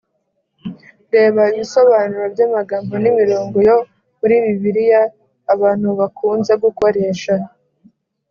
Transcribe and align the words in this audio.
Reba 1.13 1.43
ibisobanuro 1.51 2.25
by’amagambo 2.33 2.93
n’imirongo 3.03 3.57
yo 3.69 3.77
muri 4.19 4.35
Bibiliya 4.43 5.01
abantu 5.53 5.87
bakunze 5.99 6.51
gukoresha 6.63 7.33